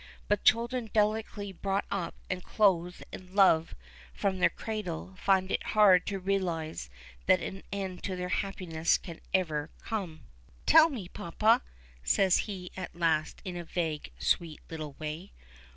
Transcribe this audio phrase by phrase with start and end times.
[0.27, 3.75] But children delicately brought up and clothed in love
[4.15, 6.89] from their cradle find it hard to realize
[7.27, 10.21] that an end to their happiness can ever come.
[10.65, 11.61] "Tell me, papa!"
[12.03, 15.33] says he at last in a vague, sweet little way.